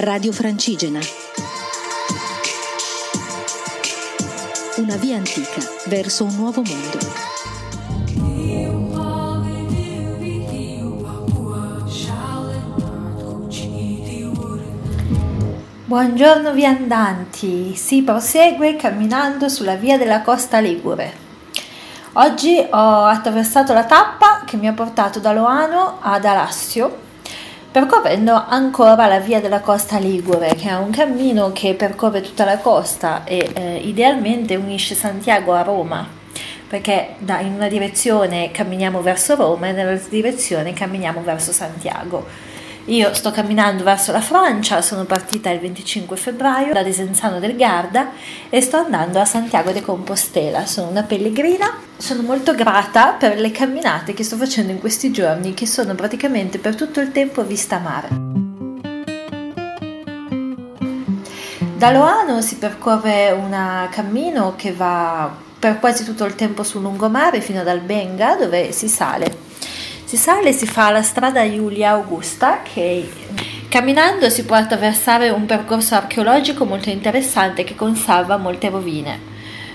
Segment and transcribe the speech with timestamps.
[0.00, 1.00] Radio Francigena.
[4.76, 6.98] Una via antica verso un nuovo mondo.
[15.84, 21.12] Buongiorno viandanti, si prosegue camminando sulla via della costa Ligure.
[22.12, 27.06] Oggi ho attraversato la tappa che mi ha portato da Loano ad Alassio,
[27.70, 32.58] percorrendo ancora la via della costa Ligure, che è un cammino che percorre tutta la
[32.58, 36.06] costa e eh, idealmente unisce Santiago a Roma,
[36.66, 42.26] perché da, in una direzione camminiamo verso Roma e nell'altra direzione camminiamo verso Santiago.
[42.86, 48.12] Io sto camminando verso la Francia, sono partita il 25 febbraio da Desenzano del Garda
[48.48, 50.64] e sto andando a Santiago de Compostela.
[50.64, 55.52] Sono una pellegrina, sono molto grata per le camminate che sto facendo in questi giorni,
[55.52, 58.08] che sono praticamente per tutto il tempo vista mare.
[61.76, 67.40] Da Loano si percorre un cammino che va per quasi tutto il tempo sul lungomare
[67.40, 69.46] fino ad Albenga dove si sale
[70.08, 73.06] si sale e si fa la strada Giulia Augusta che
[73.68, 79.20] camminando si può attraversare un percorso archeologico molto interessante che conserva molte rovine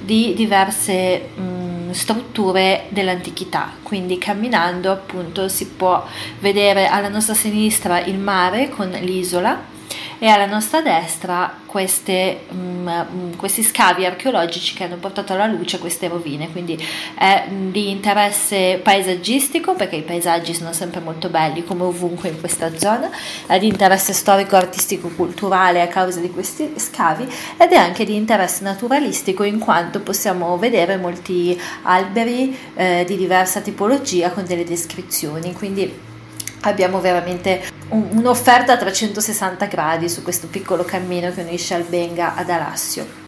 [0.00, 1.53] di diverse mh,
[1.94, 3.72] strutture dell'antichità.
[3.82, 6.04] Quindi camminando appunto si può
[6.40, 9.72] vedere alla nostra sinistra il mare con l'isola
[10.18, 16.08] e alla nostra destra queste, um, questi scavi archeologici che hanno portato alla luce queste
[16.08, 16.82] rovine, quindi
[17.16, 22.76] è di interesse paesaggistico perché i paesaggi sono sempre molto belli come ovunque in questa
[22.78, 23.10] zona,
[23.46, 27.26] è di interesse storico, artistico, culturale a causa di questi scavi.
[27.56, 33.60] Ed è anche di interesse naturalistico in quanto possiamo vedere molti alberi eh, di diversa
[33.60, 36.12] tipologia con delle descrizioni, quindi
[36.60, 37.62] abbiamo veramente
[37.94, 43.23] un'offerta a 360 gradi su questo piccolo cammino che unisce Albenga ad Alassio.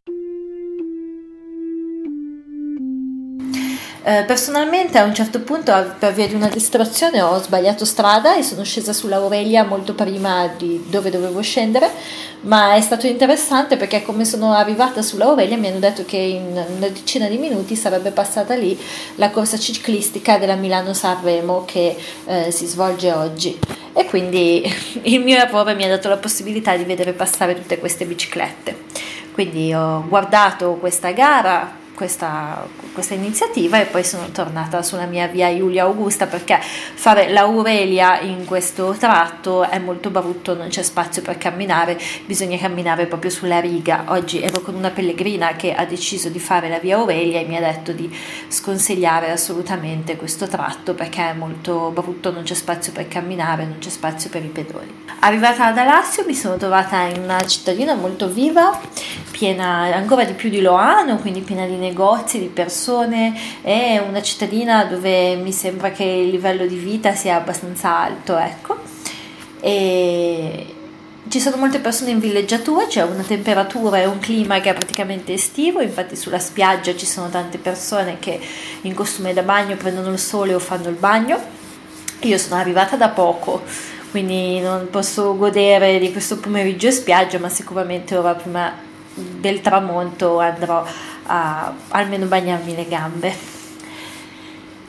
[4.08, 8.44] Eh, personalmente a un certo punto per via di una distrazione ho sbagliato strada e
[8.44, 11.90] sono scesa sulla Aurelia molto prima di dove dovevo scendere,
[12.42, 16.52] ma è stato interessante perché come sono arrivata sulla Aurelia mi hanno detto che in
[16.76, 18.78] una decina di minuti sarebbe passata lì
[19.16, 21.96] la corsa ciclistica della Milano-Sanremo che
[22.26, 23.58] eh, si svolge oggi
[23.92, 24.62] e quindi
[25.02, 28.84] il mio errore mi ha dato la possibilità di vedere passare tutte queste biciclette.
[29.32, 35.56] Quindi ho guardato questa gara questa, questa, iniziativa e poi sono tornata sulla mia via
[35.56, 41.38] Giulia Augusta perché fare l'Aurelia in questo tratto è molto brutto, non c'è spazio per
[41.38, 44.04] camminare, bisogna camminare proprio sulla riga.
[44.08, 47.56] Oggi ero con una pellegrina che ha deciso di fare la via Aurelia e mi
[47.56, 48.14] ha detto di
[48.48, 53.90] sconsigliare assolutamente questo tratto perché è molto brutto, non c'è spazio per camminare, non c'è
[53.90, 55.04] spazio per i pedoni.
[55.20, 58.78] Arrivata ad Alassio mi sono trovata in una cittadina molto viva,
[59.36, 64.84] piena ancora di più di Loano, quindi piena di negozi, di persone, è una cittadina
[64.84, 68.78] dove mi sembra che il livello di vita sia abbastanza alto, ecco.
[69.60, 70.74] E
[71.28, 75.34] ci sono molte persone in villeggiatura, c'è una temperatura e un clima che è praticamente
[75.34, 78.40] estivo, infatti sulla spiaggia ci sono tante persone che
[78.80, 81.38] in costume da bagno prendono il sole o fanno il bagno.
[82.20, 83.62] Io sono arrivata da poco,
[84.10, 90.38] quindi non posso godere di questo pomeriggio in spiaggia, ma sicuramente ora prima del tramonto
[90.38, 90.84] andrò
[91.26, 93.54] a almeno bagnarmi le gambe.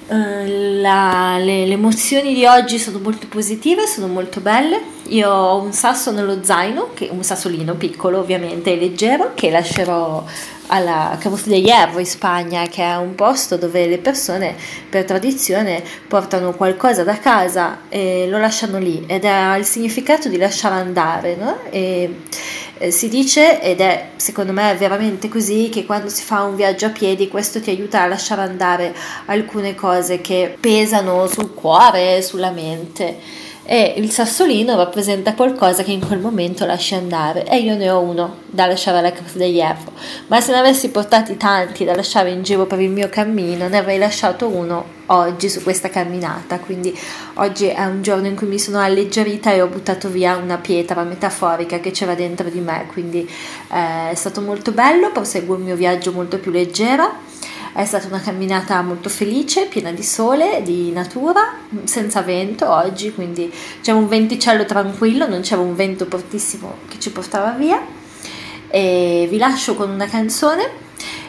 [0.08, 4.80] Uh, la, le, le, emozioni di oggi sono molto positive, sono molto belle.
[5.08, 10.24] Io ho un sasso nello zaino, che, un sassolino piccolo ovviamente e leggero, che lascerò
[10.68, 14.56] alla Cabos de Hierro in Spagna, che è un posto dove le persone
[14.90, 20.38] per tradizione portano qualcosa da casa e lo lasciano lì ed ha il significato di
[20.38, 21.36] lasciare andare.
[21.36, 21.58] No?
[21.70, 22.22] E,
[22.80, 26.86] eh, si dice, ed è secondo me veramente così, che quando si fa un viaggio
[26.86, 28.94] a piedi questo ti aiuta a lasciare andare
[29.26, 36.06] alcune cose che pesano sul cuore, sulla mente e il sassolino rappresenta qualcosa che in
[36.06, 37.46] quel momento lasci andare.
[37.46, 39.92] E io ne ho uno da lasciare alla Casa degli Hierro
[40.28, 43.78] ma se ne avessi portati tanti da lasciare in giro per il mio cammino ne
[43.78, 46.60] avrei lasciato uno oggi su questa camminata.
[46.60, 46.98] Quindi
[47.36, 51.04] oggi è un giorno in cui mi sono alleggerita e ho buttato via una pietra
[51.04, 52.86] metaforica che c'era dentro di me.
[52.92, 53.30] Quindi
[53.72, 55.12] eh, è stato molto bello.
[55.12, 57.10] Proseguo il mio viaggio molto più leggera
[57.78, 63.54] è stata una camminata molto felice, piena di sole, di natura, senza vento oggi, quindi
[63.84, 67.80] c'è un venticello tranquillo, non c'era un vento fortissimo che ci portava via.
[68.68, 70.87] E vi lascio con una canzone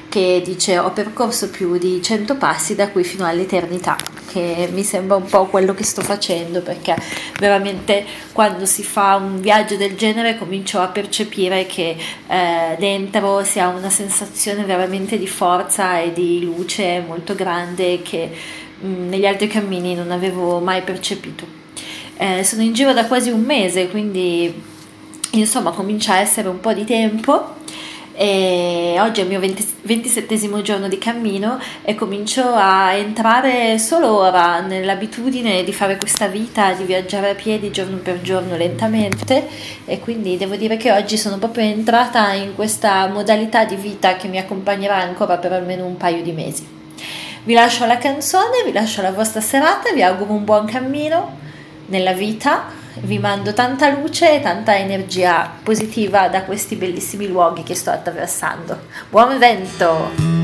[0.08, 3.96] che dice ho percorso più di 100 passi da qui fino all'eternità,
[4.30, 6.96] che mi sembra un po' quello che sto facendo perché
[7.38, 11.96] veramente quando si fa un viaggio del genere comincio a percepire che
[12.26, 18.30] eh, dentro si ha una sensazione veramente di forza e di luce molto grande che
[18.80, 21.56] mh, mm, negli altri cammini non avevo mai percepito.
[22.16, 24.76] Eh, sono in giro da quasi un mese, quindi
[25.32, 27.56] insomma comincia a essere un po' di tempo
[28.20, 34.12] e oggi è il mio 20, 27 giorno di cammino e comincio a entrare solo
[34.12, 39.46] ora nell'abitudine di fare questa vita, di viaggiare a piedi giorno per giorno lentamente
[39.84, 44.26] e quindi devo dire che oggi sono proprio entrata in questa modalità di vita che
[44.26, 46.66] mi accompagnerà ancora per almeno un paio di mesi.
[47.44, 51.38] Vi lascio la canzone, vi lascio la vostra serata, vi auguro un buon cammino
[51.86, 57.74] nella vita vi mando tanta luce e tanta energia positiva da questi bellissimi luoghi che
[57.74, 58.78] sto attraversando.
[59.08, 60.38] Buon vento!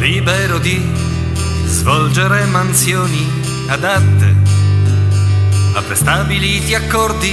[0.00, 1.07] libero di
[1.88, 3.26] svolgere mansioni
[3.68, 4.36] adatte
[5.72, 7.32] a prestabiliti accordi.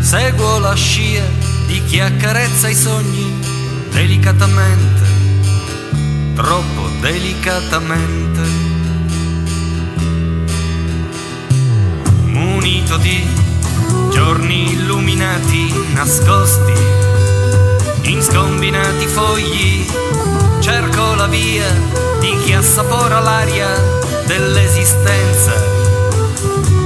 [0.00, 1.22] Seguo la scia
[1.66, 3.38] di chi accarezza i sogni
[3.90, 5.02] delicatamente,
[6.36, 8.40] troppo delicatamente.
[12.24, 13.26] Munito di
[14.10, 16.72] giorni illuminati, nascosti
[18.04, 19.84] in scombinati fogli,
[20.70, 21.66] cerco la via
[22.20, 23.68] di chi assapora l'aria
[24.26, 25.52] dell'esistenza,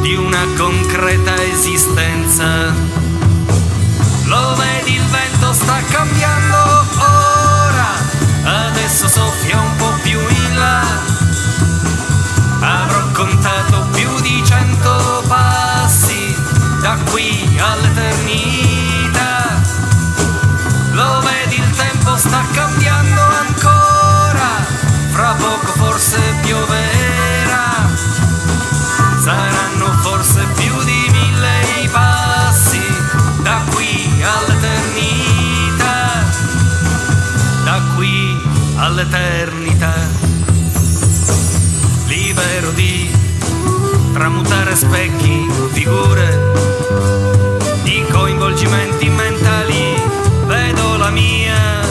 [0.00, 2.72] di una concreta esistenza.
[4.24, 10.82] Lo vedi il vento sta cambiando ora, adesso soffia un po' più in là.
[12.60, 16.34] Avrò contato più di cento passi
[16.80, 19.60] da qui all'eternità.
[20.92, 23.03] Lo vedi il tempo sta cambiando
[25.94, 27.86] forse pioverà,
[29.22, 32.82] saranno forse più di mille i passi
[33.42, 36.24] da qui all'eternità,
[37.62, 38.42] da qui
[38.74, 39.94] all'eternità,
[42.06, 43.08] libero di
[44.12, 46.52] tramutare specchi, figure,
[47.84, 50.02] di coinvolgimenti mentali,
[50.46, 51.82] vedo la mia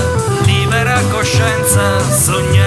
[0.44, 2.63] libera coscienza sognare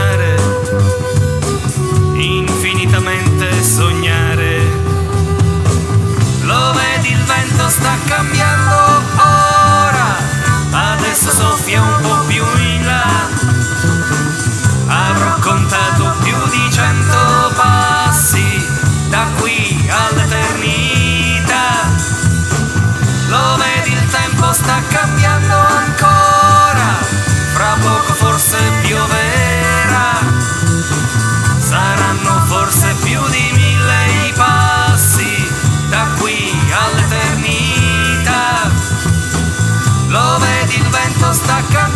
[41.33, 41.96] vedi